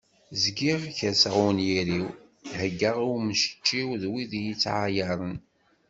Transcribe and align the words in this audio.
Zgiɣ 0.43 0.81
kerseɣ 0.97 1.35
i 1.37 1.41
unyir-iw, 1.47 2.07
heggaɣ 2.59 2.97
i 3.05 3.07
umcečew 3.15 3.89
d 4.01 4.03
wid 4.11 4.31
iyi-ittɛayaren. 4.37 5.37